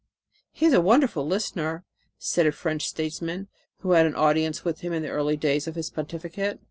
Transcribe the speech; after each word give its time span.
"He 0.51 0.65
is 0.65 0.73
a 0.73 0.81
wonderful 0.81 1.27
listener," 1.27 1.85
said 2.17 2.47
a 2.47 2.51
French 2.51 2.87
statesman 2.87 3.49
who 3.81 3.91
had 3.91 4.07
an 4.07 4.15
audience 4.15 4.65
with 4.65 4.79
him 4.79 4.93
in 4.93 5.03
the 5.03 5.09
early 5.09 5.37
days 5.37 5.67
of 5.67 5.75
his 5.75 5.91
pontificate. 5.91 6.59